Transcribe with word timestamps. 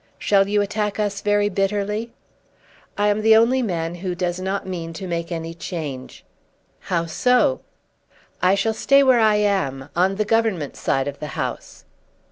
Shall 0.17 0.47
you 0.47 0.63
attack 0.63 0.99
us 0.99 1.21
very 1.21 1.47
bitterly?" 1.47 2.11
"I 2.97 3.09
am 3.09 3.21
the 3.21 3.35
only 3.35 3.61
man 3.61 3.93
who 3.93 4.15
does 4.15 4.39
not 4.39 4.65
mean 4.65 4.93
to 4.93 5.05
make 5.05 5.31
any 5.31 5.53
change." 5.53 6.25
"How 6.79 7.05
so?" 7.05 7.61
"I 8.41 8.55
shall 8.55 8.73
stay 8.73 9.03
where 9.03 9.19
I 9.19 9.35
am, 9.35 9.89
on 9.95 10.15
the 10.15 10.25
Government 10.25 10.75
side 10.75 11.07
of 11.07 11.19
the 11.19 11.37
House." 11.37 11.85